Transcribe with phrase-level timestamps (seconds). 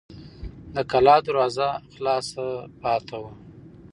[0.75, 2.45] د کلا دروازه خلاصه
[2.81, 3.31] پاتې وه.